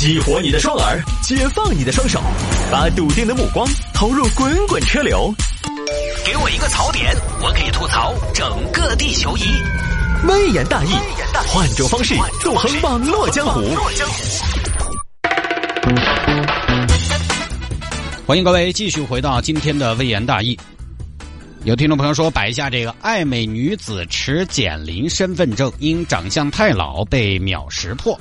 [0.00, 2.18] 激活你的双耳，解放你的双手，
[2.72, 5.30] 把笃定的目光投入滚滚车流。
[6.24, 9.42] 给我一个槽点，我可以吐槽整个地球仪。
[10.26, 10.94] 微言大义，
[11.48, 13.60] 换种方式纵横网络江湖。
[18.26, 20.58] 欢迎各位继续回到今天的微言大义。
[21.64, 28.18] 有听众朋友说，摆一下这个爱美女子持减龄身份证，因长相太老被秒识破。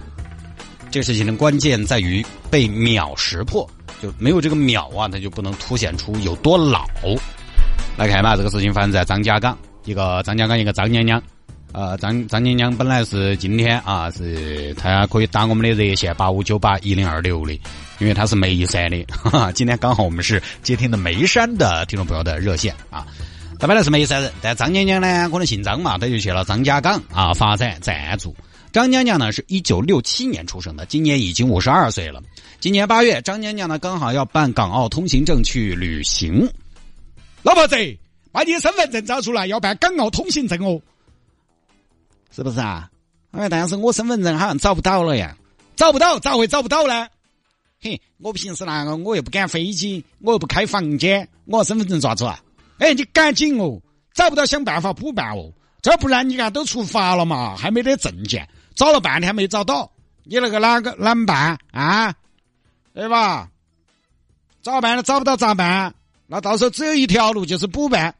[0.91, 3.69] 这个事情的关键在于被秒识破，
[4.01, 6.87] 就没有这个秒啊，它就不能凸显出有多老。
[7.97, 11.21] 来看嘛，这个事情发生在张家港，一个张家港一个张娘娘，
[11.73, 17.53] 呃，张张娘娘本来是今天啊，是她可以打我们的热线八五九八一零二六的，
[17.99, 23.05] 因为她是眉山的，哈哈，今天刚好我们是接听的眉山的听众朋友的热线啊。
[23.59, 28.33] 他本来是眉山人，但张娘娘呢可能姓张嘛，他就去了张家港啊发展暂住。
[28.71, 32.21] 张娘娘呢是一九六七年出生的，今年已经五十二岁了。
[32.59, 36.47] 今年八月，张娘娘呢刚好要办港澳通行证去旅行。
[37.41, 37.75] 老婆子，
[38.31, 40.79] 把你的身份证找出来，要办港澳通行证哦，
[42.35, 42.89] 是不是啊？
[43.31, 45.35] 哎，但是我身份证好像找不到了呀，
[45.75, 47.07] 找不到咋会找不到呢？
[47.81, 52.39] 嘿，我平时那个我又不赶飞机，我又不开房间，我身份证咋子啊？
[52.77, 53.81] 哎，你赶紧哦，
[54.13, 55.51] 找不到想办法补办哦，
[55.81, 58.47] 这不然你看都出发了嘛，还没得证件。
[58.79, 59.91] 找了半天没找到，
[60.23, 62.15] 你那个哪个难办啊？
[62.93, 63.49] 对吧？
[64.61, 65.03] 咋办了？
[65.03, 65.93] 找不到咋办？
[66.27, 68.15] 那到时候只有一条路，就是补办。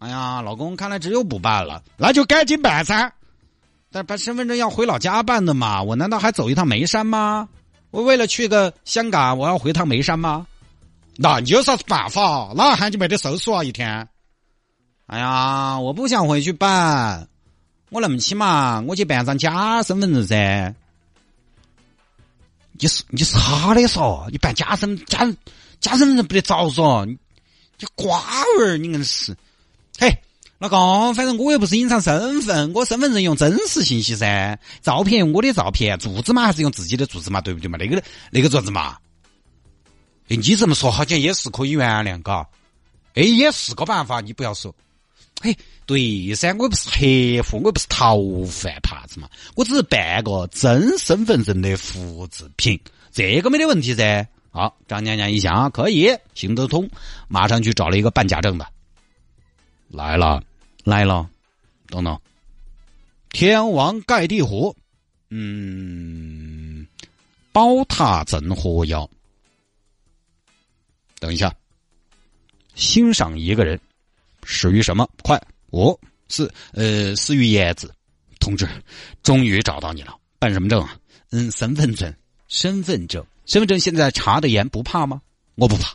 [0.00, 3.12] 哎呀，老公，看来只有补办了，那就赶紧办噻。
[3.92, 7.48] 但办身份证要回老家办的嘛，我难道还走一趟眉山吗？
[7.92, 10.48] 我为了去个香港，我要回趟眉山吗？
[11.16, 12.52] 那你有啥子办法？
[12.56, 13.62] 哪喊你没得收入啊？
[13.62, 14.08] 一天？
[15.06, 17.28] 哎呀，我不想回去办。
[17.90, 20.74] 我那么起嘛，我去办张假身份证噻。
[22.72, 24.30] 你是你啥的嗦？
[24.30, 25.18] 你办假身假
[25.80, 27.04] 假身份证不得着嗦？
[27.04, 27.18] 你
[27.94, 29.36] 瓜娃儿，你硬是。
[29.98, 30.08] 嘿，
[30.58, 37.76] 老公，反正我又不是隐藏身份，我身份证用真实信息噻，照片用我的照片，住址嘛还是用自己的住址嘛，对不对嘛？
[37.76, 38.96] 那个那个做子嘛？
[40.28, 42.46] 哎，你这么说好像也是可以原谅，嘎。
[43.14, 44.72] 哎，也是个办法，你不要说。
[45.42, 49.28] 嘿，对噻，我不是黑户，我不是逃犯，怕子嘛？
[49.54, 52.78] 我只是办个真身份证的复制品，
[53.10, 54.28] 这个没得问题噻。
[54.50, 56.90] 好，张娘娘一想可以行得通，
[57.28, 58.66] 马上去找了一个办假证的。
[59.88, 60.42] 来了，
[60.84, 61.28] 来了，
[61.86, 62.20] 等等，
[63.30, 64.76] 天王盖地虎，
[65.30, 66.86] 嗯，
[67.52, 69.08] 宝塔镇河妖。
[71.18, 71.54] 等一下，
[72.74, 73.80] 欣赏一个人。
[74.44, 75.08] 始于什么？
[75.22, 75.40] 快
[75.70, 77.88] 五四呃，始于颜值。
[78.38, 78.68] 同志，
[79.22, 80.16] 终于找到你了。
[80.38, 80.96] 办什么证啊？
[81.30, 82.12] 嗯，身份证。
[82.48, 85.20] 身份证，身份证现在查的严，不怕吗？
[85.54, 85.94] 我不怕，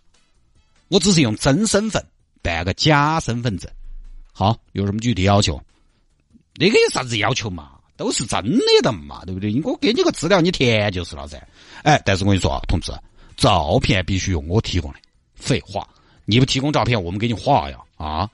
[0.87, 2.05] 我只是用真身份
[2.41, 3.69] 办个假身份证。
[4.31, 5.61] 好，有什么具体要求？
[6.53, 7.71] 那个有啥子要求嘛？
[7.97, 9.53] 都是真的的嘛，对不对？
[9.63, 11.45] 我给你个资料，你填就是了噻。
[11.83, 12.93] 哎，但是我跟你说啊，同志，
[13.35, 14.99] 照片必须用我提供的。
[15.33, 15.89] 废话，
[16.23, 17.79] 你不提供照片，我们给你画呀。
[18.05, 18.29] 啊，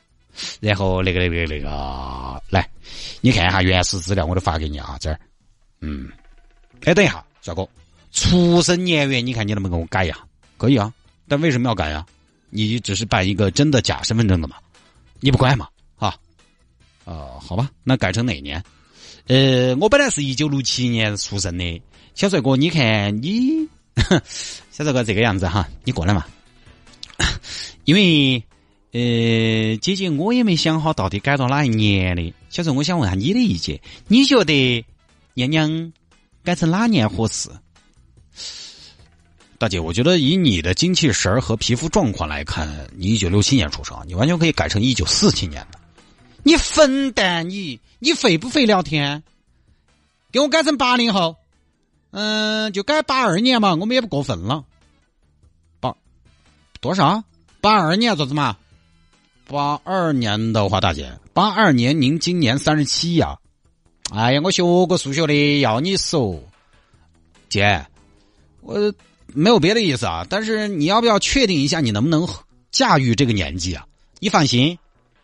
[0.60, 2.70] 然后那个那个那个，来，
[3.22, 5.18] 你看一下原始资料，我都发给你啊，这儿，
[5.80, 6.10] 嗯，
[6.84, 7.66] 哎，等一下，帅哥，
[8.12, 10.18] 出生年月，你看你能不能给我改呀？
[10.58, 10.94] 可以啊，
[11.30, 12.06] 但为什么要改呀？
[12.50, 14.58] 你只是办一个真的假身份证的嘛，
[15.22, 15.70] 你不管嘛？
[15.98, 16.14] 啊，
[17.06, 18.62] 哦，好吧，那改成哪年？
[19.28, 21.82] 呃，我本来是一九六七年出生的，
[22.14, 23.70] 小帅哥，你看你，
[24.70, 26.26] 小帅哥这个样子哈，你过来嘛，
[27.86, 28.44] 因为。
[28.92, 32.34] 呃，姐姐，我也没想好到底改到哪一年的。
[32.50, 34.86] 小陈，我想问下你的意见，你觉得
[35.34, 35.94] 娘娘
[36.44, 37.50] 改成哪年合适？
[39.58, 45.80] 大姐，我觉得以你的精气神儿和皮肤状况来看，你一九六七年出生，你完全可以改成一九四七年的。
[46.44, 47.50] 你混蛋！
[47.50, 49.24] 你你会不会聊天？
[50.32, 51.38] 给我改成八零后，
[52.10, 54.66] 嗯，就改八二年嘛，我们也不过分了。
[55.80, 55.96] 八
[56.82, 57.24] 多少？
[57.62, 58.58] 八二年做什么？
[59.52, 63.38] 八二年的话，大姐，八二年您今年三十七呀？
[64.10, 66.42] 哎呀，我学过数学的，要你说，
[67.50, 67.86] 姐，
[68.62, 68.94] 我
[69.28, 72.26] 没有别的意思啊，但是你要不要确定一下你能不能
[72.72, 73.86] 驾驭这个年纪啊？
[74.20, 74.78] 你放心，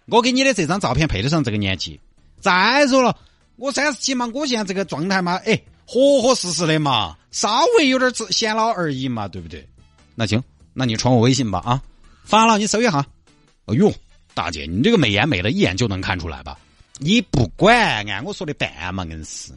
[0.07, 1.97] 我给你的这张照片配得上这个年纪。
[2.41, 3.15] 再说了，
[3.55, 9.65] 我三十七嘛，我现在这个状态嘛，哎，合合适适的嘛，稍微有点显老而已嘛，对不对？
[10.15, 10.43] 那行，
[10.73, 11.81] 那你传我微信吧啊，
[12.25, 13.05] 发了，你搜一下。
[13.67, 13.89] 哎呦。
[14.37, 16.55] 大姐，你这个美颜美的一眼就能看出来吧？
[16.99, 19.51] 你不管，按我说的办嘛，硬是，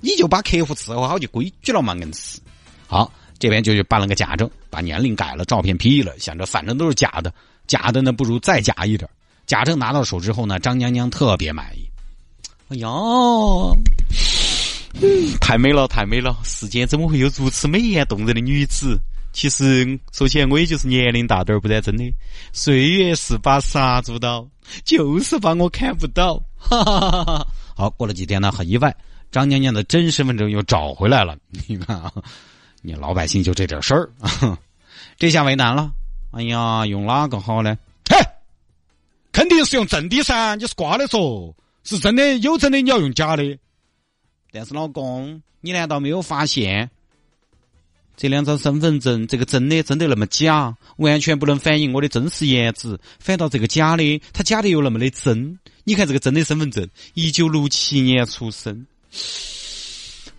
[0.00, 2.38] 你就把客户伺候好就规矩了嘛，硬是。
[2.86, 7.34] 好，这边就去办了个假证，把年龄改了，照片 P 了，想着反正都是假的，
[7.66, 9.10] 假的呢不如再假一点。
[9.44, 11.84] 假证拿到手之后呢，张娘娘特别满意。
[12.68, 12.88] 哎呀，
[15.40, 16.36] 太美了，太美了！
[16.44, 18.96] 世间怎么会有如此美艳动人的女子？
[19.32, 22.04] 其实，说起来，我也就是年龄大点儿，不然真的，
[22.52, 24.48] 岁月是把杀猪刀，
[24.84, 26.42] 就是把我砍不到。
[26.56, 27.46] 哈哈哈哈
[27.76, 28.94] 好，过了几天呢，很意外，
[29.30, 31.36] 张娘娘的真身份证又找回来了。
[31.68, 32.12] 你看啊，
[32.82, 34.10] 你老百姓就这点事儿，
[35.16, 35.92] 这下为难了。
[36.32, 37.78] 哎呀，用哪个好呢？
[38.10, 38.16] 嘿，
[39.32, 41.54] 肯定是用真的噻，你是瓜的说，
[41.84, 43.58] 是真的有真的，你要用假的。
[44.52, 46.90] 但是老公，你难道没有发现？
[48.20, 53.00] 这两张身份证，这个真的真的那么假，完全不能反映我的真实颜值。
[53.18, 55.58] 反倒这个假的，它假的又那么的真。
[55.84, 58.86] 你看这个真的身份证，一九六七年出生。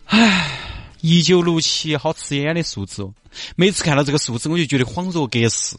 [0.06, 0.60] 唉，
[1.02, 3.12] 一九六七，好刺眼的数字哦！
[3.56, 5.76] 每次看到这个数字，我就觉得恍若隔世。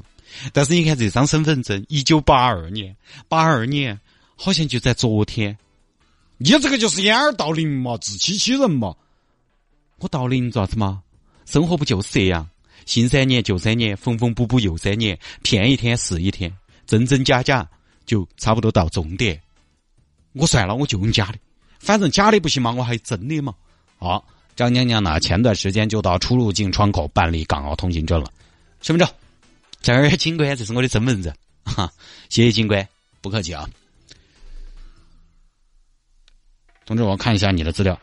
[0.52, 2.96] 但是你看这张身份证，一九八二年，
[3.28, 4.00] 八二年
[4.34, 5.56] 好像就在昨天。
[6.38, 8.96] 你这个就是掩耳盗铃嘛，自欺欺人嘛！
[10.00, 11.00] 我盗铃咋子嘛？
[11.44, 12.48] 生活不就是这样？
[12.84, 16.52] 新三年旧三年，缝缝补补又三年，骗一天是一天，
[16.86, 17.68] 真真假假
[18.04, 19.40] 就差不多到终点。
[20.32, 21.38] 我算了，我就用假的，
[21.78, 23.54] 反正假的不行嘛，我还真的嘛。
[23.98, 25.20] 好，张娘娘呢？
[25.20, 28.32] 前段时间就到出入境窗口办理港澳通行证了。
[28.80, 29.14] 身份证，
[29.80, 31.32] 这儿警官，这是我的身份证。
[31.64, 31.88] 哈，
[32.28, 32.88] 谢谢警官，
[33.20, 33.68] 不客气啊。
[36.92, 37.98] 同志，我看一下你的资料。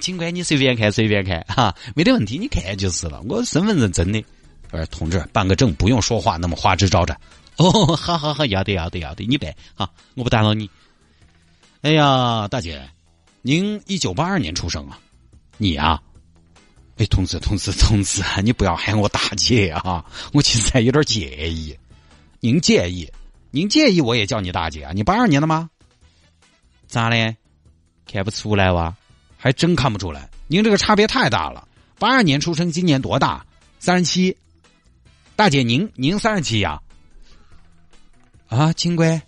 [0.00, 3.20] 警官，你随便看，随便看，哈，没得问题，你看就是了。
[3.28, 4.24] 我身份证真的。
[4.70, 7.20] 呃，同志，办个证不用说话那么花枝招展。
[7.56, 10.70] 哦，好好好，要得要得要得，你办哈，我不打扰你。
[11.82, 12.88] 哎呀，大姐，
[13.42, 14.96] 您一九八二年出生啊？
[15.56, 16.00] 你啊？
[16.98, 20.04] 哎，同志，同志，同志，你不要喊我大姐啊！
[20.32, 21.76] 我其实还有点介意。
[22.38, 23.10] 您介意？
[23.50, 24.92] 您介意我也叫你大姐啊？
[24.94, 25.68] 你八二年的吗？
[26.86, 27.36] 咋嘞？
[28.06, 28.94] 看不出来哇，
[29.36, 30.28] 还真看不出来。
[30.46, 31.66] 您这个差别太大了。
[31.98, 33.44] 八二年出生，今年多大？
[33.78, 34.36] 三十七。
[35.36, 36.80] 大姐，您您三十七呀？
[38.48, 39.20] 啊，金龟，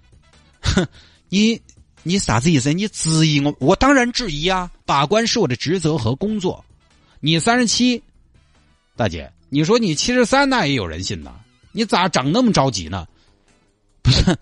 [0.62, 0.86] 哼，
[1.28, 1.60] 你
[2.02, 2.72] 你啥子意思？
[2.72, 3.54] 你质疑我？
[3.60, 4.70] 我当然质疑啊！
[4.84, 6.64] 把关是我的职责和工作。
[7.20, 8.02] 你三十七，
[8.96, 11.34] 大姐，你说你七十三，那也有人信呐。
[11.72, 13.06] 你咋长那么着急呢？
[14.02, 14.36] 不是。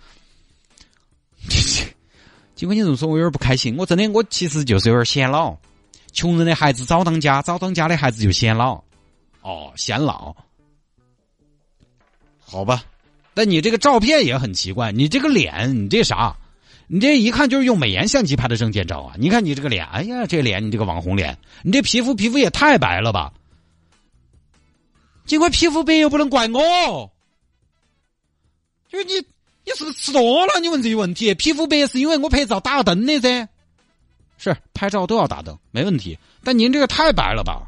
[2.54, 3.76] 尽管你这么说，我有点不开心。
[3.76, 5.56] 我真的，我其实就是有点显老。
[6.12, 8.82] 穷人的孩子早当家，早当家的孩子就显老。
[9.40, 10.34] 哦，显老。
[12.38, 12.84] 好吧，
[13.32, 14.93] 但你这个照片也很奇怪。
[14.93, 16.37] 你这个脸，你这啥？
[16.87, 19.14] 你这一看就是用美颜相机拍的证件照啊！
[19.19, 23.32] 你看你这个脸，哎呀，这脸，你这个网红脸，你这皮肤皮肤也太白了吧？
[25.25, 27.10] 尽管皮肤白又不能怪我，
[28.88, 29.12] 就是你。
[29.64, 30.61] 你是不是吃多了？
[30.61, 33.49] 你问这些问题，皮肤白是因为我拍照打了灯的噻。
[34.38, 36.19] 是拍照都要打灯，没问题。
[36.43, 37.62] 但您这个太白了吧？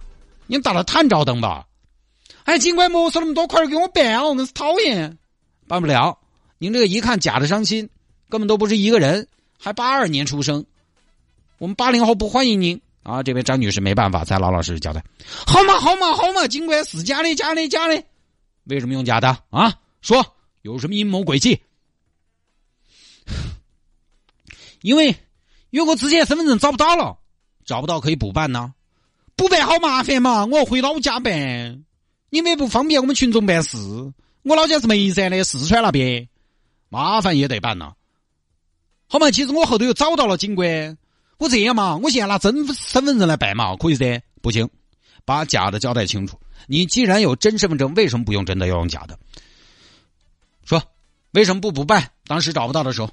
[0.47, 1.67] 您打了探照灯吧？
[2.45, 4.33] 哎，警官莫说那么多，快点给我办哦！
[4.33, 5.17] 我是讨厌，
[5.69, 6.19] 办不了。
[6.59, 7.89] 您这个一看假的伤心，
[8.29, 9.27] 根本都不是一个人，
[9.59, 10.67] 还八二年出生。
[11.59, 13.23] 我们八零后不欢迎您啊！
[13.23, 15.03] 这位张女士没办法，才老老实实交代。
[15.47, 18.03] 好嘛，好嘛，好嘛，警官是假的，假的，假的。
[18.65, 19.73] 为什么用假的啊？
[20.03, 20.27] 说
[20.63, 21.59] 有什么阴谋诡计？
[24.85, 25.17] 因为，
[25.71, 27.17] 因为我之前身份证找不到了，
[27.65, 28.75] 找不到可以补办呐，
[29.35, 31.83] 补办好麻烦嘛，我要回老家办，
[32.29, 33.79] 你们不方便我们群众办事。
[34.43, 36.29] 我老家是眉山的，四川那边，
[36.91, 37.95] 麻烦也得办呐。
[39.09, 40.99] 好嘛，其实我后头又找到了警官，
[41.39, 44.21] 我这样嘛，我现在拿真身份证来办嘛，可以噻？
[44.43, 44.69] 不行，
[45.25, 46.39] 把假的交代清楚。
[46.67, 49.19] 你既然有真身份证，为什么不用真的要用假的？
[50.67, 50.83] 说，
[51.31, 52.11] 为什么不补办？
[52.27, 53.11] 当时找不到的时候。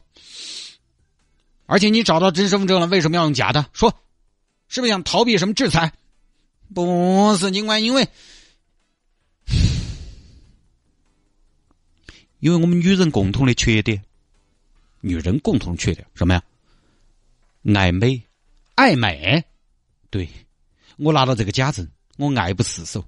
[1.72, 3.66] 而且你找到真身份证了，为什么要用假的？
[3.72, 3.98] 说，
[4.68, 5.94] 是不是想逃避什么制裁？
[6.76, 8.06] 不是，警官，因为，
[12.42, 14.04] 因为我们女人共同的缺点，
[15.00, 16.44] 女人共同缺点什么呀？
[17.74, 18.22] 爱美，
[18.76, 19.42] 爱美。
[20.10, 20.28] 对，
[20.98, 21.88] 我拿到这个假证，
[22.18, 23.06] 我爱不释手。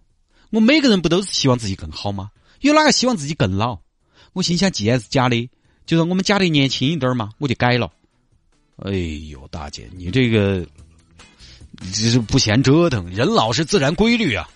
[0.51, 2.31] 我每个人不都是希望自己更好吗？
[2.61, 3.81] 有哪个希望自己更老？
[4.31, 5.49] 我心想，既然是假的，
[5.85, 7.91] 就让我们假的年轻一点嘛，我就改了。
[8.77, 8.91] 哎
[9.29, 10.65] 呦，大姐，你这个
[11.93, 14.49] 这是不嫌折腾，人老是自然规律啊，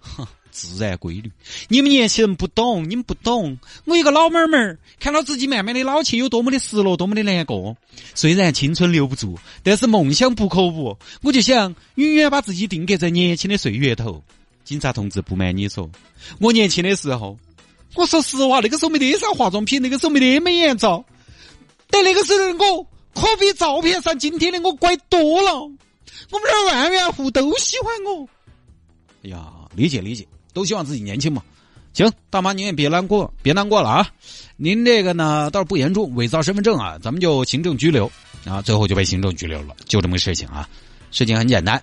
[0.00, 1.30] 哼，自然规律。
[1.68, 3.58] 你们年轻人不懂，你们不懂。
[3.84, 4.56] 我一个老妹妹
[4.98, 7.76] 看到自己慢慢的老去，有多么的失落，多么的难过。
[8.14, 10.96] 虽然青春留不住，但是梦想不可无。
[11.22, 14.22] 我就想永远把自己定格在年轻的岁月头。
[14.64, 15.88] 警察同志，不瞒你说，
[16.40, 17.38] 我年轻的时候，
[17.94, 21.04] 我说实话，那个时候没得啥化妆品，那个时候没得美颜皂，
[21.88, 22.86] 但那个时候我
[23.18, 25.54] 可比照片上今天的我乖多了。
[26.30, 28.28] 我们这万元户都喜欢我。
[29.24, 31.42] 哎呀，理解理解，都希望自己年轻嘛。
[31.92, 34.08] 行，大妈您也别难过，别难过了啊。
[34.56, 38.10] 您这个呢倒是不严重，伪造身份证啊，咱们就行政拘留
[38.44, 40.68] 啊，最后就被行政拘留了，就这么个事情啊。
[41.10, 41.82] 事情很简单。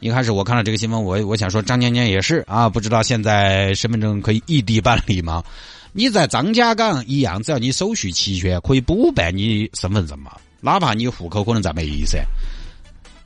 [0.00, 5.42] 一开始我看了这个新闻，我我想说张年年也是啊，不知道现在身份证可以异地办理吗？
[5.92, 12.24] 你在张家港一样，只要你手续齐全，可以补办你身份证嘛，哪怕你户口可能在梅噻，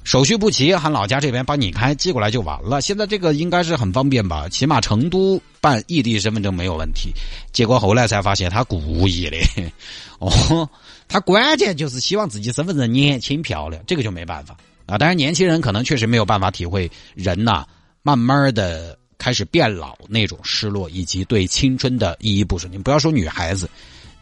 [0.03, 2.81] 手续不齐，喊老家这边帮你开寄过来就完了。
[2.81, 4.49] 现在这个应该是很方便吧？
[4.49, 7.13] 起码成都办异地身份证没有问题。
[7.53, 9.37] 结果后来才发现他故意的，
[10.19, 10.69] 哦，
[11.07, 14.57] 他关键就是希望自己身份证年轻漂亮，这个就没办法。
[14.87, 17.65] 啊，当然，年轻人可能确实没有办法体会人呐，
[18.03, 22.67] 慢慢的开始变老那种失落，以及对青春的依依不舍。
[22.69, 23.69] 你不要说女孩子，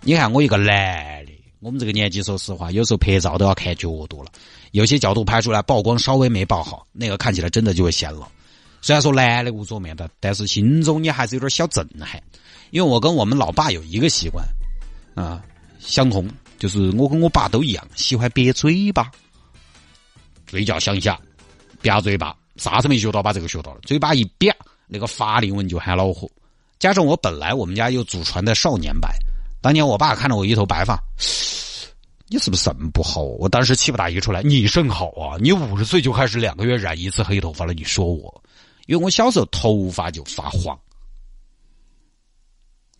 [0.03, 1.33] 你看我一个男的，
[1.67, 4.31] 我们这个年纪，说实话，有时候拍照都要看角度了，
[4.71, 8.29] 有些角度拍出来曝光稍微没爆好，那个看起来真的就会显老。
[8.81, 12.23] 虽然说男的无所面的，但是心中你还是有点小震撼。
[12.71, 14.47] 因为我跟我们老爸有一个习惯，
[15.17, 15.43] 啊，
[15.81, 19.11] 相同，就是我跟我爸都一样，喜欢瘪嘴巴。
[20.47, 21.21] 嘴角向下，
[21.83, 23.81] 瘪嘴巴，啥子没学到，把这个学到了。
[23.83, 24.55] 嘴巴一瘪，
[24.87, 26.31] 那个法令纹就很恼火。
[26.79, 29.13] 加上我本来我们家有祖传的少年白，
[29.61, 30.97] 当年我爸看到我一头白发，
[32.29, 33.23] 你是不是肾不好？
[33.23, 35.37] 我当时气不打一处来，你肾好啊！
[35.41, 38.43] 你五十岁就开始两个月染一次黑头发了，你说我？
[38.87, 40.79] 因为我小时候头发就发黄，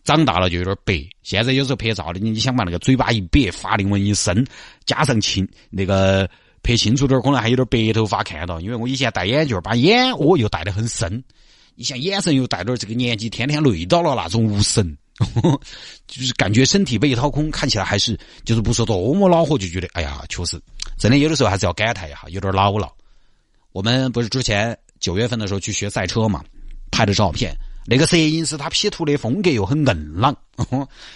[0.03, 1.07] 长大了就有点白。
[1.23, 4.45] 现在有时候拍照的，你你想把那个嘴巴一瘪，法令纹一深，
[4.85, 6.29] 加上青那个。
[6.63, 11.23] 拍清楚点可能还有点白头发看到，因为我以前戴眼镜把眼窝又戴得很深，
[11.75, 14.97] 你像眼神又戴着这个年纪天天累到了那种无神，
[16.07, 20.61] 就是感觉身体被掏空，看起来还是就是不说多么恼火，就觉得哎呀，确实
[20.97, 22.91] 真的有的时候还是要感叹一下，有点老了。
[23.71, 26.43] 我们不是之前九月份的时候去学赛车嘛，
[26.91, 27.55] 拍的照片，
[27.85, 30.35] 那个摄影师他 P 图的风格又很硬朗，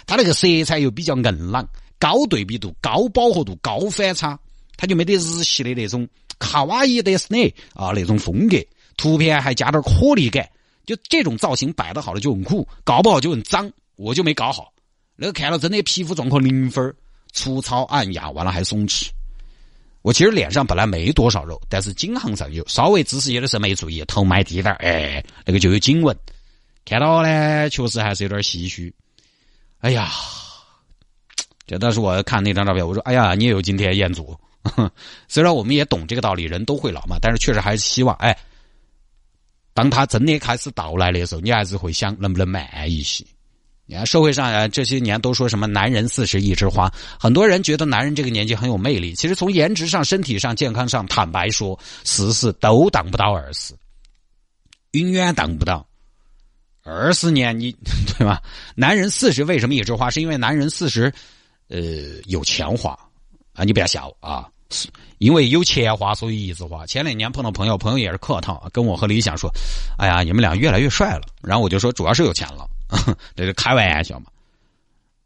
[0.06, 1.68] 他那个色彩又比较硬朗，
[1.98, 4.38] 高对比度、高饱和度、高反差。
[4.76, 6.08] 他就没得日系的那种
[6.40, 8.56] 卡哇伊的斯内啊那种风格，
[8.96, 10.48] 图片还加点颗粒感，
[10.84, 13.70] 就这种造型摆的好了就很酷，搞不好就很脏。
[14.02, 14.72] 我就没搞好，
[15.14, 16.92] 那个看了真的皮肤状况零分，
[17.32, 19.08] 粗糙暗哑，完了还松弛。
[20.02, 26.16] 我其实脸上本来没多少肉，但是颈项上有，稍微姿势有的时候没注意，头埋低点哎，那个就有颈纹。
[26.84, 28.92] 看到呢，确实还是有点唏嘘。
[29.78, 30.10] 哎呀，
[31.64, 34.36] 这当时我看那张照片，我说：“哎呀，你也有今天，彦祖。
[35.28, 38.36] ”虽然我们也懂这个道理，人都会老嘛，但是确实还是希望，哎，
[39.72, 43.24] 当他真的开始到来的时候，你还是会想能不能慢一些。
[43.84, 49.14] 你看社会上啊这些年都说什么“男人四十一枝花”，很多人觉得男人这个年纪很有魅力。
[49.14, 53.74] 其实从颜值上、身体上、健康上，坦白说，四十都挡不到二十，
[54.92, 55.86] 永远挡不到
[56.84, 57.72] 二十年，你
[58.18, 58.40] 对吧？
[58.74, 60.08] 男人四十为什么一枝花？
[60.08, 61.12] 是因为男人四十，
[61.68, 61.80] 呃，
[62.26, 62.98] 有钱花。
[63.54, 64.48] 啊，你不要笑啊！
[65.18, 66.86] 因为有钱花，所以一直花。
[66.86, 69.50] 前两年碰到朋友，朋友也是客套，跟我和李想说
[69.98, 72.66] ：“哎呀，你们俩越来越帅了。”然后我就说：“主要是有钱了。”
[73.34, 74.26] 这是开玩笑嘛。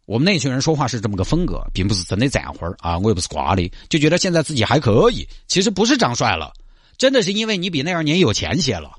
[0.06, 2.96] 我们那群人说话是这么个风格，并不是真的赞花啊！
[2.98, 5.26] 我又不是瓜的，就觉得现在自己还可以。
[5.48, 6.52] 其实不是长帅了，
[6.96, 8.92] 真的是因为你比那二年有钱些了，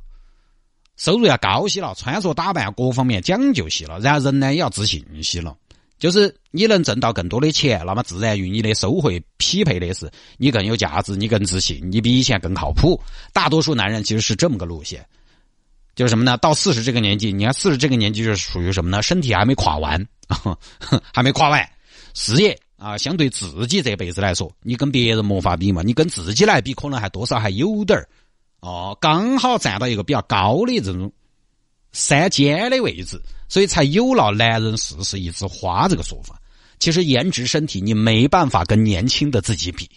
[0.97, 5.55] 收入要高些了，穿着打扮各方面讲究些了，然后人呢也要自信些了。
[5.97, 13.01] 就是你能挣到更多的钱，那么自然与你的收获匹配的是你更有价值，你更自信，你比以前更靠谱。
[13.31, 15.03] 大多数男人其实是这么个路线，
[15.97, 16.37] 就是什么呢？
[16.37, 19.01] 到四十这个年纪，你看四十这个年纪就是属于什么呢？
[19.01, 20.07] 身体还没垮完，
[21.13, 21.69] 还没垮完，
[22.13, 28.07] 事业啊，相对自己这辈子来说，你跟别人没法比嘛，你跟自己来比，可能还多少还有点儿
[28.61, 31.11] 哦，刚好站到一个比较高的这种
[31.91, 33.21] 山尖的位置。
[33.49, 36.37] 所以才有了“男人四十一枝花”这个说法。
[36.79, 39.89] 其实颜值身体你没办法跟年轻的自己比。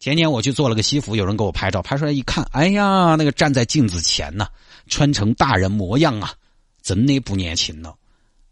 [0.00, 4.48] 前年我去做了个西服，有人给我拍照，拍出来一看，哎呀，那个站在镜子前呢，
[4.88, 6.32] 穿成大人模样啊，
[6.82, 7.94] 真的不年轻了。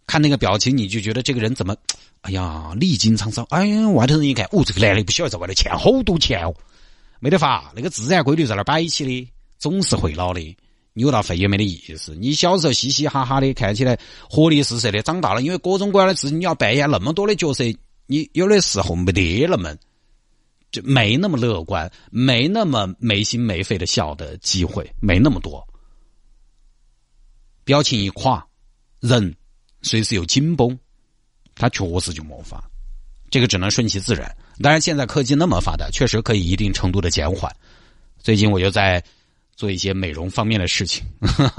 [0.06, 1.74] 看那个表情，你就觉得这个人怎么，
[2.22, 3.44] 哎呀，历经沧桑。
[3.50, 6.54] 哎呀，外头人一看，哦，这个男的不晓得在外头欠好多钱哦，
[7.18, 9.28] 没得法，那个自然规律在那摆起的，
[9.58, 10.56] 总是会老的。
[10.98, 12.14] 扭到肺也没得意思。
[12.14, 13.98] 你小时候嘻嘻哈哈的，看起来
[14.30, 17.64] 活力四射的，长大了因为各种各样的事情，你要扮演那么多的角色，
[18.06, 19.76] 你有的时候没得那么
[20.72, 25.62] 就没那么乐观，没那么没心没肺的笑的机会，没那么多。
[27.66, 28.46] 表情一垮，
[29.00, 29.34] 人
[29.82, 30.78] 随时又紧绷，
[31.56, 32.62] 他确实就没法。
[33.28, 34.32] 这个只能顺其自然。
[34.62, 37.52] 当然，现在科技那么发达，确实可以一定程度的减缓。
[38.20, 39.02] 最近我就在
[39.56, 41.04] 做一些美容方面的事情，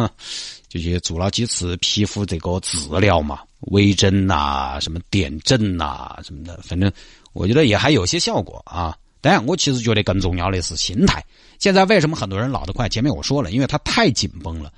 [0.70, 6.90] 就去做了几次皮肤这个治疗嘛，微针呐，什么点阵呐，什么的，反正
[7.34, 8.98] 我觉得也还有些效果啊。
[9.20, 11.22] 当然，我其实觉得更重要的是心态。
[11.60, 12.88] 现在为什么很多人老得快？
[12.88, 14.72] 前面我说了，因为他太紧绷了。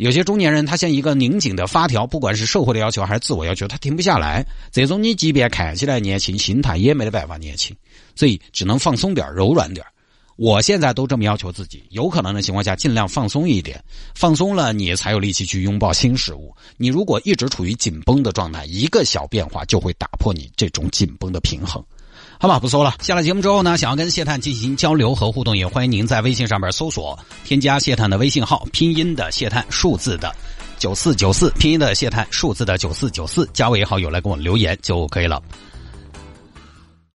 [0.00, 4.42] 有些中年人他像一个拧紧的发条，不管是社会的要求还是自我要求，他停不下来。
[4.72, 7.76] 这种你即便看起来年轻，心态也没得办法年轻，
[8.16, 9.84] 所以只能放松点柔软点
[10.36, 13.78] 我现在都这么要求自己，有可能的情况下尽量放松一点，
[14.14, 16.50] 放松了你才有力气去拥抱新事物。
[16.78, 21.84] 你如果一直处于紧绷的状态，一个小变化就会打破你这种紧绷的平衡。
[22.42, 22.94] 好吧，不说了。
[23.02, 30.34] 下了节目之后呢，想要跟谢探进行交流和互动，也欢迎您在微信上面搜索添加谢探的微信号，拼音的谢探，数字的
[30.78, 35.42] 九四九四，拼音的谢探，数字的九四九四，加为好友来跟我留言就可以了。